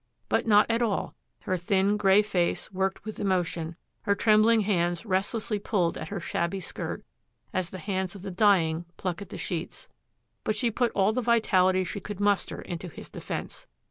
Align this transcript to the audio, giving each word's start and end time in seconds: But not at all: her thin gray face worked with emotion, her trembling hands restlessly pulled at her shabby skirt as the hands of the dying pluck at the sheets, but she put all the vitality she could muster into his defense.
But 0.29 0.47
not 0.47 0.65
at 0.67 0.81
all: 0.81 1.13
her 1.41 1.57
thin 1.57 1.95
gray 1.95 2.23
face 2.23 2.71
worked 2.71 3.05
with 3.05 3.19
emotion, 3.19 3.75
her 4.01 4.15
trembling 4.15 4.61
hands 4.61 5.05
restlessly 5.05 5.59
pulled 5.59 5.95
at 5.95 6.07
her 6.07 6.19
shabby 6.19 6.59
skirt 6.59 7.05
as 7.53 7.69
the 7.69 7.77
hands 7.77 8.15
of 8.15 8.23
the 8.23 8.31
dying 8.31 8.85
pluck 8.97 9.21
at 9.21 9.29
the 9.29 9.37
sheets, 9.37 9.87
but 10.43 10.55
she 10.55 10.71
put 10.71 10.91
all 10.93 11.13
the 11.13 11.21
vitality 11.21 11.83
she 11.83 11.99
could 11.99 12.19
muster 12.19 12.63
into 12.63 12.87
his 12.87 13.11
defense. 13.11 13.67